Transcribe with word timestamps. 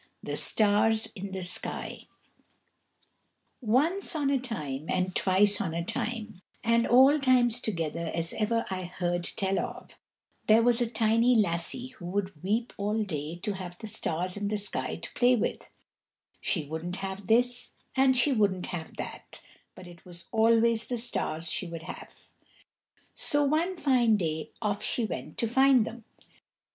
The 0.23 0.35
Stars 0.35 1.09
in 1.15 1.31
the 1.31 1.43
Sky 1.43 2.07
Once 3.61 4.15
on 4.15 4.31
a 4.31 4.39
time 4.39 4.87
and 4.89 5.15
twice 5.15 5.61
on 5.61 5.75
a 5.75 5.85
time, 5.85 6.41
and 6.63 6.87
all 6.87 7.19
times 7.19 7.61
together 7.61 8.11
as 8.11 8.33
ever 8.33 8.65
I 8.71 8.85
heard 8.85 9.23
tell 9.35 9.59
of, 9.59 9.95
there 10.47 10.63
was 10.63 10.81
a 10.81 10.89
tiny 10.89 11.35
lassie 11.35 11.89
who 11.89 12.05
would 12.07 12.41
weep 12.41 12.73
all 12.77 13.03
day 13.03 13.35
to 13.43 13.53
have 13.53 13.77
the 13.77 13.85
stars 13.85 14.35
in 14.35 14.47
the 14.47 14.57
sky 14.57 14.95
to 14.95 15.13
play 15.13 15.35
with; 15.35 15.69
she 16.39 16.65
wouldn't 16.65 16.95
have 16.95 17.27
this, 17.27 17.73
and 17.95 18.17
she 18.17 18.31
wouldn't 18.33 18.65
have 18.73 18.97
that, 18.97 19.39
but 19.75 19.85
it 19.85 20.03
was 20.03 20.25
always 20.31 20.87
the 20.87 20.97
stars 20.97 21.51
she 21.51 21.67
would 21.67 21.83
have. 21.83 22.27
So 23.13 23.43
one 23.43 23.77
fine 23.77 24.17
day 24.17 24.49
off 24.63 24.81
she 24.81 25.05
went 25.05 25.37
to 25.37 25.47
find 25.47 25.85
them. 25.85 26.05